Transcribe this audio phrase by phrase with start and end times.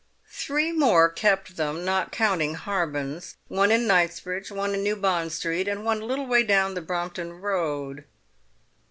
[0.31, 5.67] "Three more kept them, not counting Harbens: one in Knightsbridge, one in New Bond Street,
[5.67, 8.05] and one a little way down the Brompton Road."